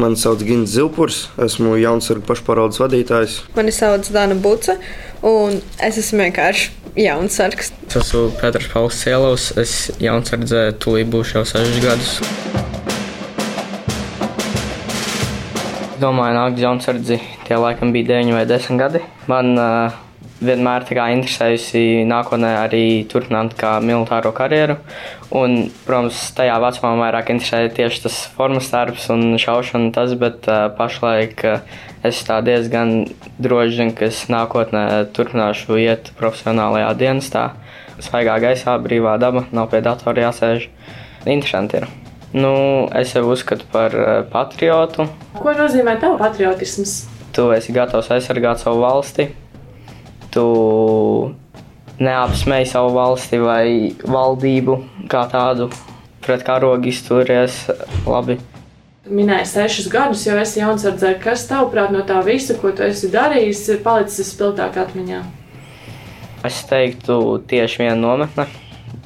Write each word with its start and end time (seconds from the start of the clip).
Mani 0.00 0.16
sauc 0.16 0.40
Gins 0.40 0.70
Zilpurs, 0.72 1.26
esmu 1.44 1.74
jaunsargu 1.76 2.24
pašpārvaldes 2.24 2.78
vadītājs. 2.80 3.34
Mani 3.52 3.74
sauc 3.76 4.06
Dana 4.14 4.32
Buca, 4.40 4.78
un 5.20 5.58
es 5.84 5.98
esmu 6.00 6.22
vienkārši 6.22 6.70
jaunsargs. 6.96 7.74
Es 7.90 7.98
esmu 8.00 8.30
Pēters 8.40 8.70
Pauls 8.72 8.96
Cielovs, 9.02 9.50
es 9.60 9.74
jaunsardzē 10.00 10.62
tūlīt 10.80 11.10
būšu 11.12 11.36
jau 11.36 11.44
6 11.50 11.82
gadus. 11.84 12.14
Domāju, 16.00 16.38
nākt 16.38 16.64
jaunsardzi, 16.64 17.20
tie 17.44 17.60
laikam 17.60 17.92
bija 17.92 18.14
9 18.14 18.32
vai 18.38 18.46
10 18.48 18.80
gadi. 18.80 19.04
Man 19.28 19.52
uh, 19.60 20.00
vienmēr 20.42 20.84
interesējusi 20.90 22.04
nākotnē 22.08 22.52
arī 22.64 23.04
turpināt 23.08 23.54
kā 23.58 23.76
militāro 23.80 24.32
karjeru. 24.34 24.76
Un, 25.32 25.70
protams, 25.86 26.18
tajā 26.36 26.58
vecumā 26.60 26.92
vairāk 27.00 27.30
interesēja 27.32 27.72
tieši 27.78 28.02
tas 28.04 28.18
formas 28.36 28.68
darbs 28.72 29.08
un 29.14 29.38
šaušana, 29.40 29.92
tas, 29.94 30.12
bet 30.18 30.48
uh, 30.50 30.68
pašlaik 30.76 31.44
uh, 31.48 31.62
es 32.04 32.20
tā 32.26 32.42
diezgan 32.44 33.06
droši 33.42 33.78
zinu, 33.78 33.96
ka 33.96 34.10
es 34.10 34.26
nākotnē 34.32 34.84
turpināšu 35.16 35.78
iet 35.80 36.12
profesionālajā 36.18 36.92
dienestā. 37.00 37.46
Svaigā 38.02 38.36
gaisā, 38.42 38.76
brīvā 38.82 39.16
daba, 39.22 39.46
nav 39.54 39.70
pie 39.72 39.80
datora 39.84 40.26
jāsēž. 40.26 40.68
Interesanti 41.22 41.78
ir. 41.78 41.86
Nu, 42.32 42.88
es 42.96 43.12
sev 43.12 43.28
uzskatu 43.28 43.68
par 43.70 43.94
patriotu. 44.32 45.06
Ko 45.36 45.52
nozīmē 45.54 45.98
tavs 46.00 46.18
patriotisms? 46.20 46.94
Tu 47.32 47.44
esi 47.56 47.72
gatavs 47.76 48.10
aizsargāt 48.12 48.60
savu 48.60 48.82
valsti, 48.82 49.28
tu 50.32 50.46
neapsmēji 52.02 52.70
savu 52.72 52.94
valsti 52.96 53.40
vai 53.42 53.66
valdību 54.02 54.78
kā 55.12 55.26
tādu, 55.30 55.68
pret 56.24 56.44
karogu 56.46 56.90
izturies 56.90 57.66
labi. 58.06 58.38
Minēji 59.02 59.48
sešus 59.50 59.88
gadus, 59.90 60.22
jau 60.28 60.36
esi 60.38 60.60
jaunsardzē. 60.60 61.16
Kas 61.22 61.44
tavuprāt 61.50 61.90
no 61.94 62.04
tā 62.06 62.20
visa, 62.26 62.54
ko 62.58 62.70
tu 62.70 62.84
esi 62.86 63.10
darījis, 63.10 63.64
ir 63.74 63.80
palicis 63.82 64.30
spilgtāk 64.30 64.78
atmiņā? 64.78 65.22
Es 66.46 66.62
teiktu, 66.70 67.16
tieši 67.50 67.82
viena 67.82 67.98
nometne. 67.98 68.46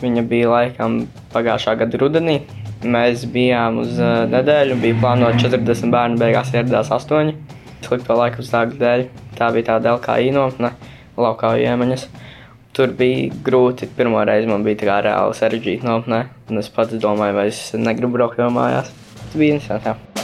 Viņa 0.03 0.23
bija 0.29 0.53
laikam 0.53 1.03
pagājušā 1.33 1.79
gada 1.81 2.01
rudenī. 2.01 2.43
Mēs 2.85 3.25
bijām 3.33 3.81
uz 3.81 3.97
uh, 3.97 4.27
nedēļu, 4.29 4.77
bija 4.83 4.99
plānota 5.01 5.41
40 5.49 5.93
bērnu, 5.95 6.21
beigās 6.21 6.53
ieradās 6.53 6.93
8. 6.93 7.33
Slikto 7.87 8.19
laiku 8.21 8.45
dārgu 8.45 8.77
dēļ. 8.83 9.07
Tā 9.41 9.49
bija 9.57 9.71
tāda 9.73 9.97
LKI 9.97 10.37
nometne 10.37 10.75
laukā 11.17 11.57
iemaņas. 11.65 12.09
Tur 12.77 12.93
bija 12.97 13.31
grūti. 13.45 13.89
Pirmā 13.97 14.27
reize 14.29 14.51
man 14.51 14.67
bija 14.67 14.83
tā 14.83 14.91
kā 14.91 14.99
reāli 15.07 15.39
sarežģīta 15.39 15.89
nometnē. 15.89 16.21
Un 16.51 16.61
es 16.61 16.69
pats 16.73 16.99
domāju, 17.01 17.39
vai 17.39 17.49
es 17.53 17.63
negribu 17.79 18.19
braukt 18.19 18.43
jau 18.43 18.51
mājās. 18.53 18.93
Tas 19.23 19.41
bija 19.41 19.57
interesanti. 19.57 20.17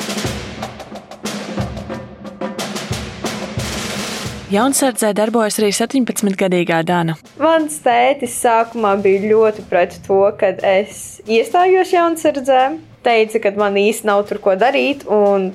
Jaunsardzē 4.52 5.14
darbojas 5.16 5.56
arī 5.62 5.70
17-gadīgā 5.72 6.82
Dana. 6.84 7.14
Mans 7.40 7.78
tētis 7.80 8.34
sākumā 8.42 8.90
bija 9.00 9.30
ļoti 9.30 9.62
pret 9.70 9.94
to, 10.04 10.18
kad 10.36 10.60
es 10.60 11.22
iestājos 11.24 11.94
jaunsardzē. 11.94 12.66
Teica, 13.02 13.40
ka 13.46 13.54
man 13.56 13.78
īsti 13.80 14.10
nav 14.10 14.26
tur 14.28 14.42
ko 14.44 14.52
darīt, 14.60 15.06
un 15.08 15.54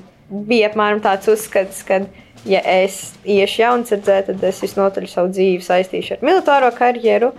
bija 0.49 0.71
apmēram 0.71 1.03
tāds 1.05 1.29
uzskats, 1.29 1.83
ka 1.85 2.01
ja 2.45 2.61
es 2.61 3.15
iešu 3.25 3.61
jaunsardzē, 3.63 4.21
tad 4.29 4.43
es 4.49 4.61
visnotaļ 4.63 5.07
savu 5.11 5.31
dzīvi 5.33 5.63
saistīšu 5.65 6.17
ar 6.17 6.25
militāro 6.25 6.71
karjeru, 6.75 7.33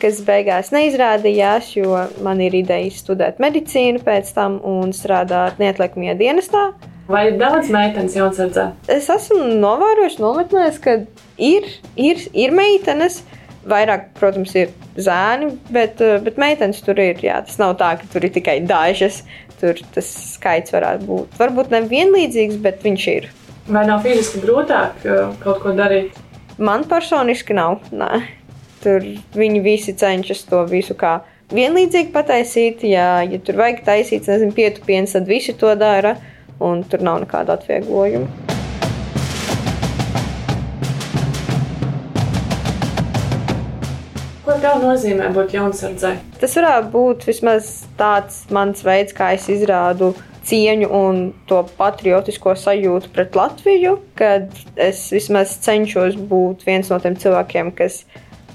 kas 0.00 0.20
beigās 0.24 0.72
neizrādījās, 0.74 1.74
jo 1.76 2.06
man 2.24 2.40
ir 2.42 2.56
ideja 2.62 2.92
studēt 2.94 3.40
medicīnu 3.42 4.02
pēc 4.04 4.32
tam 4.36 4.58
un 4.66 4.94
strādāt 4.96 5.60
neatliekamajā 5.60 6.16
dienestā. 6.20 6.70
Vai 7.10 7.24
ir 7.32 7.40
daudz 7.40 7.72
meitenes 7.74 8.14
jaunsardzē? 8.14 8.68
Es 8.92 9.08
esmu 9.10 9.42
novērojis 9.58 10.20
nometnēs, 10.22 10.78
ka 10.82 11.00
ir, 11.42 11.66
ir, 11.98 12.22
ir 12.38 12.54
meitenes. 12.54 13.24
Vairāk, 13.70 14.06
protams, 14.16 14.54
ir 14.56 14.70
zēni, 14.96 15.50
bet, 15.74 15.98
bet 16.24 16.38
meitenes 16.40 16.80
tur 16.86 17.00
ir. 17.02 17.18
Jā, 17.20 17.42
tas 17.44 17.58
nav 17.60 17.74
tā, 17.82 17.90
ka 18.00 18.06
tur 18.12 18.24
ir 18.24 18.32
tikai 18.32 18.60
dažas. 18.64 19.20
Tur 19.60 19.82
tas 19.92 20.06
skaits 20.36 20.72
varētu 20.72 21.04
būt. 21.10 21.34
Varbūt 21.36 21.74
ne 21.74 21.82
vienlīdzīgs, 21.90 22.62
bet 22.64 22.80
viņš 22.86 23.08
ir. 23.12 23.28
Vai 23.70 23.84
nav 23.86 24.00
fiziski 24.02 24.40
grūtāk 24.42 25.04
uh, 25.06 25.28
kaut 25.38 25.60
ko 25.62 25.70
darīt? 25.78 26.16
Man 26.58 26.82
personīgi 26.90 27.54
nav. 27.54 27.84
Nē. 27.94 28.24
Tur 28.82 29.04
viņi 29.38 29.60
visi 29.62 29.92
cenšas 29.94 30.40
to 30.48 30.64
visu 30.66 30.96
kā 30.98 31.20
vienlīdzīgi 31.54 32.10
pataisīt. 32.10 32.82
Ja, 32.90 33.20
ja 33.22 33.38
tur 33.38 33.60
vajag 33.60 33.84
taisīt, 33.86 34.26
nezinu, 34.26 34.56
pietupiens, 34.56 35.14
tad 35.14 35.30
visi 35.30 35.54
to 35.54 35.70
dara. 35.78 36.16
Un 36.58 36.82
tur 36.82 37.04
nav 37.06 37.20
nekāda 37.22 37.54
atvieglojuma. 37.54 38.26
Ko 44.48 44.58
tev 44.58 44.82
nozīmē 44.82 45.30
būt 45.36 45.54
jaunsardzē? 45.60 46.16
Tas 46.42 46.58
varētu 46.58 46.90
būt 46.96 47.30
vismaz 47.30 47.70
tāds 48.00 48.42
mans 48.50 48.82
veids, 48.82 49.14
kā 49.14 49.30
es 49.38 49.46
izrādu 49.52 50.10
cieņu 50.50 50.88
un 50.90 51.20
to 51.46 51.62
patriotisko 51.78 52.56
sajūtu 52.58 53.12
pret 53.14 53.36
Latviju, 53.38 53.98
kad 54.18 54.50
es 54.80 55.06
vismaz 55.14 55.54
cenšos 55.62 56.18
būt 56.30 56.66
viens 56.66 56.90
no 56.90 56.98
tiem 57.02 57.14
cilvēkiem, 57.20 57.70
kas 57.78 58.02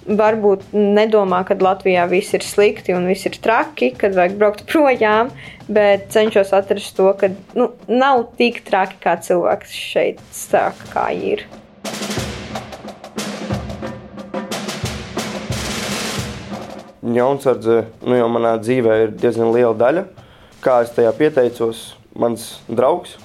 varbūt 0.06 0.74
nedomā, 0.76 1.42
ka 1.48 1.56
Latvijā 1.58 2.06
viss 2.12 2.36
ir 2.36 2.44
slikti 2.46 2.94
un 2.94 3.08
viss 3.10 3.26
ir 3.30 3.38
traki, 3.42 3.94
kad 3.98 4.18
vajag 4.18 4.36
braukt 4.42 4.66
projām, 4.72 5.32
bet 5.72 6.10
cenšos 6.14 6.52
atrast 6.58 6.98
to, 7.00 7.08
ka 7.18 7.32
nu, 7.58 7.72
nav 7.88 8.28
tik 8.40 8.62
traki, 8.68 9.00
kā 9.02 9.16
cilvēks 9.24 9.72
šeit 9.74 10.20
saka, 10.36 10.92
kā 10.92 11.08
ir. 11.16 11.46
Jaunsardze 17.16 17.84
nu, 18.02 18.16
jau 18.18 18.30
manā 18.34 18.56
dzīvē 18.58 19.02
ir 19.04 19.12
diezgan 19.22 19.52
liela 19.54 19.76
daļa 19.78 20.08
kā 20.66 20.82
es 20.86 20.92
tajā 20.96 21.14
pieteicos, 21.16 21.88
mans 22.18 22.56
draugs 22.68 23.16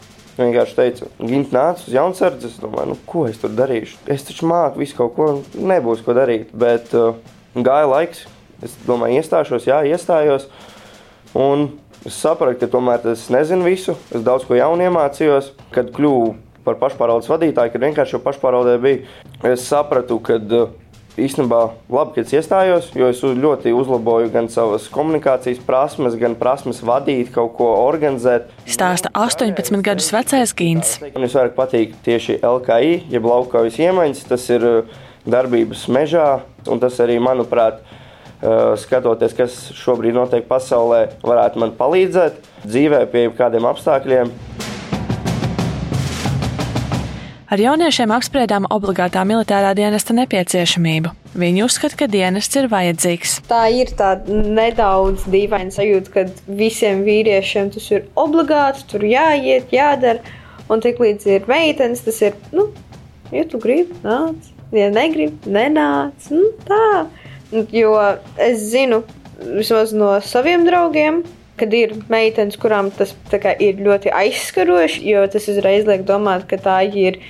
vienkārši 0.41 0.77
teica, 0.77 1.09
Gint 1.21 1.55
nāca 1.55 1.85
uz 1.85 1.95
jaunsardzi. 1.95 2.51
Es 2.51 2.59
domāju, 2.63 2.95
nu, 2.95 2.99
ko 3.09 3.27
es 3.29 3.41
tur 3.41 3.53
darīšu. 3.57 3.99
Es 4.11 4.25
taču 4.27 4.49
māku 4.51 4.83
visu 4.83 4.97
kaut 4.99 5.15
ko, 5.17 5.29
nebūs 5.55 6.05
ko 6.07 6.17
darīt. 6.17 6.53
Bet 6.57 6.95
uh, 6.97 7.17
gāja 7.57 7.89
laiks, 7.91 8.25
es 8.65 8.77
domāju, 8.87 9.21
iestāšos, 9.21 9.69
jā, 9.69 9.83
iestājos. 9.91 10.49
Un 11.39 11.69
es 12.07 12.17
sapratu, 12.17 12.63
ka 12.63 12.71
tomēr 12.73 13.05
es 13.13 13.29
nezinu 13.33 13.69
visu, 13.69 13.97
es 14.15 14.25
daudz 14.27 14.47
ko 14.49 14.59
jaunu 14.59 14.87
iemācījos. 14.89 15.53
Kad 15.75 15.93
kļuvu 15.97 16.35
par 16.65 16.79
pašpārvaldes 16.81 17.31
vadītāju, 17.31 17.75
kad 17.75 17.89
vienkārši 17.89 18.17
jau 18.17 18.25
pašpārvaldē 18.25 18.77
biju, 18.83 19.05
es 19.49 19.65
sapratu, 19.69 20.21
ka 20.25 20.41
uh, 20.41 20.73
īstenībā 21.19 21.61
labi, 21.91 22.15
ka 22.15 22.23
es 22.23 22.33
iestājos, 22.35 22.91
jo 22.97 23.09
es 23.11 23.21
ļoti 23.23 23.73
uzlaboju 23.75 24.31
gan 24.35 24.49
savas 24.53 24.87
komunikācijas 24.93 25.61
prasmes, 25.67 26.17
gan 26.21 26.37
prasmes 26.39 26.83
vadīt, 26.87 27.33
kaut 27.35 27.55
ko 27.59 27.71
organizēt. 27.85 28.51
Stāsta 28.71 29.13
18 29.17 29.83
gadus 29.87 30.11
vecais 30.15 30.55
Gīns. 30.57 30.99
Man 31.03 31.27
visvairāk 31.27 31.57
patīk 31.59 31.97
tieši 32.07 32.41
LKI, 32.47 33.01
jeb 33.13 33.27
laukaujas 33.27 33.81
iemaņas. 33.81 34.27
Tas 34.31 34.47
ir 34.53 34.67
uh, 34.67 35.01
darbības 35.27 35.87
mežā, 35.93 36.29
un 36.71 36.83
tas 36.83 37.01
arī, 37.03 37.19
manuprāt, 37.23 37.83
uh, 37.83 38.77
skatoties, 38.81 39.35
kas 39.37 39.59
šobrīd 39.81 40.17
notiek 40.17 40.47
pasaulē, 40.51 41.07
varētu 41.27 41.65
man 41.65 41.75
palīdzēt 41.79 42.41
dzīvē 42.67 43.05
pie 43.13 43.29
kādiem 43.37 43.69
apstākļiem. 43.71 44.33
Ar 47.51 47.59
jauniešiem 47.59 48.13
apspriedām 48.15 48.69
obligātā 48.71 49.25
militārā 49.27 49.73
dienesta 49.75 50.15
nepieciešamību. 50.15 51.11
Viņi 51.43 51.65
uzskata, 51.65 51.97
ka 51.99 52.07
dienests 52.07 52.55
ir 52.61 52.69
vajadzīgs. 52.71 53.33
Tā 53.51 53.65
ir 53.75 53.91
tāda 53.99 54.37
nedaudz 54.55 55.25
dīvaina 55.33 55.75
sajūta, 55.75 56.13
ka 56.15 56.25
visiem 56.47 57.03
vīriešiem 57.03 57.73
tas 57.75 57.89
ir 57.91 58.07
obligāti, 58.15 58.85
tur 58.93 59.03
jāiet, 59.03 59.75
jādara. 59.75 60.23
Un 60.71 60.85
tiklīdz 60.85 61.27
ir 61.27 61.51
meitenes, 61.51 62.05
tas 62.07 62.23
ir, 62.23 62.39
nu, 62.55 62.69
ja 63.35 63.43
tu 63.51 63.59
gribi, 63.59 63.99
nāc, 64.07 64.55
ja 64.71 64.87
negribi, 64.95 65.51
nenāc. 65.51 66.31
Nu, 66.31 66.53
tā. 66.71 67.11
Jo 67.75 67.97
es 68.39 68.63
zinu, 68.71 69.03
vismaz 69.43 69.91
no 69.91 70.15
saviem 70.23 70.63
draugiem, 70.71 71.25
kad 71.61 71.75
ir 71.77 71.95
meitenes, 72.13 72.57
kurām 72.61 72.89
tas 72.95 73.13
kā, 73.31 73.53
ir 73.61 73.81
ļoti 73.85 74.13
aizskaroši, 74.17 75.05
jo 75.13 75.27
tas 75.33 75.49
uzreiz 75.53 75.87
liek 75.89 76.07
domāt, 76.09 76.47
ka 76.49 76.59
tā 76.61 76.81
ir 76.89 77.21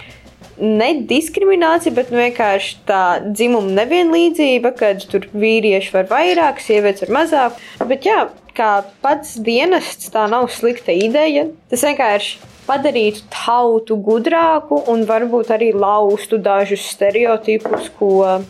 ne 0.61 0.91
diskriminācija, 1.09 1.95
bet 1.97 2.13
nu, 2.13 2.21
vienkārši 2.21 2.77
tā 2.89 3.05
dzimuma 3.25 3.73
nevienlīdzība, 3.81 4.75
kad 4.77 5.03
tur 5.11 5.27
vīrieši 5.33 5.95
var 5.97 6.11
vairāk, 6.11 6.61
sievietes 6.63 7.07
var 7.07 7.15
mazāk. 7.21 7.59
Bet 7.89 8.07
jā, 8.09 8.27
kā 8.57 8.71
pats 9.05 9.37
dienests, 9.41 10.13
tā 10.13 10.27
nav 10.31 10.51
slikta 10.53 10.95
ideja. 10.95 11.49
Tas 11.73 11.85
vienkārši 11.87 12.39
padarītu 12.69 13.25
tautu 13.33 13.97
gudrāku 14.05 14.83
un 14.93 15.05
varbūt 15.09 15.53
arī 15.57 15.73
laustu 15.75 16.39
dažus 16.39 16.85
stereotipus, 16.93 17.89
ko 17.99 18.41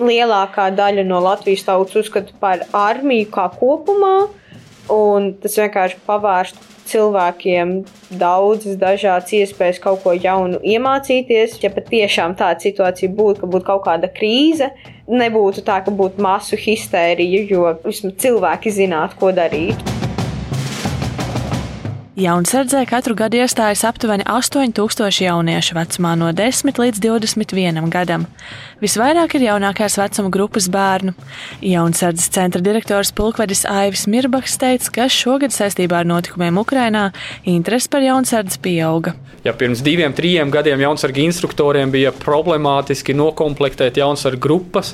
lielākā 0.00 0.70
daļa 0.74 1.04
no 1.06 1.20
Latvijas 1.22 1.64
tautas 1.66 2.02
uzskata 2.02 2.36
par 2.40 2.64
armiju 2.76 3.28
kā 3.32 3.46
kopumā 3.60 4.28
Un 4.90 5.32
tas 5.42 5.54
vienkārši 5.60 6.00
pavērst 6.06 6.58
cilvēkiem 6.90 7.76
daudzas 8.18 8.78
dažādas 8.80 9.30
iespējas 9.38 9.78
kaut 9.82 10.02
ko 10.02 10.16
jaunu 10.16 10.58
iemācīties. 10.66 11.60
Ja 11.62 11.70
patiešām 11.74 12.34
tāda 12.40 12.58
situācija 12.64 13.12
būtu, 13.14 13.44
ka 13.44 13.52
būtu 13.54 13.68
kaut 13.70 13.86
kāda 13.86 14.10
krīze, 14.10 14.72
nebūtu 15.10 15.64
tā, 15.66 15.80
ka 15.86 15.94
būtu 15.94 16.22
masu 16.22 16.58
histērija, 16.58 17.46
jo 17.52 17.72
vismaz 17.86 18.18
cilvēki 18.26 18.74
zinātu, 18.82 19.20
ko 19.22 19.34
darīt. 19.36 19.99
Jaunsardzē 22.20 22.82
katru 22.84 23.14
gadu 23.16 23.38
iestājas 23.40 23.80
aptuveni 23.88 24.26
8000 24.28 25.22
jauniešu 25.24 25.76
vecumā 25.78 26.10
no 26.20 26.26
10 26.36 26.76
līdz 26.76 27.00
21 27.00 27.86
gadam. 27.88 28.26
Visvairāk 28.82 29.38
ir 29.38 29.46
jaunākās 29.46 29.96
vecuma 29.96 30.28
grupas 30.34 30.66
bērnu. 30.68 31.14
Jaunsardzes 31.64 32.28
centra 32.34 32.60
direktors 32.60 33.14
Pulkvedis 33.16 33.64
Aivis 33.64 34.04
Mirbaks 34.04 34.58
teica, 34.60 34.92
ka 34.98 35.08
šogad 35.08 35.54
saistībā 35.56 36.02
ar 36.02 36.10
notikumiem 36.10 36.60
Ukrainā 36.60 37.06
interese 37.48 37.88
par 37.88 38.04
jaunsardzi 38.04 38.60
pieauga. 38.60 39.14
Ja 39.46 39.56
pirms 39.56 39.80
diviem, 39.80 40.12
trim 40.12 40.52
gadiem 40.52 40.84
jaunsargu 40.84 41.24
instruktoriem 41.24 41.94
bija 41.94 42.12
problemātiski 42.12 43.16
nokomplektēt 43.16 43.96
jaunsargu 44.02 44.44
grupas, 44.44 44.92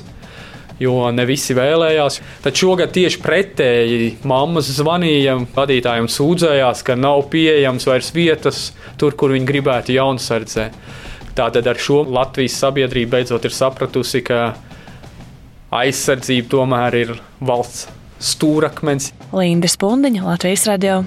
jo 0.79 1.09
ne 1.13 1.25
visi 1.27 1.55
vēlējās. 1.57 2.19
Tad 2.43 2.57
šogad 2.57 2.93
tieši 2.95 3.21
pretēji 3.23 4.11
mammas 4.27 4.69
zvanīja 4.77 5.37
vadītājiem, 5.55 6.09
sūdzējās, 6.11 6.83
ka 6.87 6.97
nav 6.99 7.27
pieejams 7.33 7.87
vairs 7.89 8.13
vietas 8.15 8.63
tur, 8.99 9.17
kur 9.17 9.35
viņi 9.35 9.49
gribētu 9.49 9.97
jaunsardzē. 9.97 10.69
Tātad 11.37 11.69
ar 11.69 11.77
šo 11.81 12.01
Latvijas 12.09 12.57
sabiedrība 12.63 13.17
beidzot 13.19 13.45
ir 13.45 13.53
sapratusi, 13.53 14.23
ka 14.25 14.55
aizsardzība 15.77 16.49
tomēr 16.55 17.01
ir 17.03 17.15
valsts 17.43 17.87
stūrakmens. 18.17 19.11
Linda 19.35 19.69
Spundiņa, 19.69 20.25
Latvijas 20.25 20.65
radio. 20.69 21.01